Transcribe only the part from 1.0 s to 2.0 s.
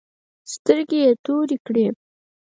يې تورې کړې.